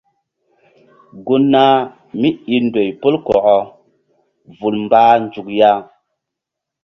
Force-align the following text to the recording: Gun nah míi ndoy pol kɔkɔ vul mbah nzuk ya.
Gun 1.25 1.43
nah 1.53 1.75
míi 2.19 2.55
ndoy 2.65 2.89
pol 3.01 3.15
kɔkɔ 3.25 3.55
vul 4.59 4.75
mbah 4.85 5.11
nzuk 5.25 5.47
ya. 5.59 5.71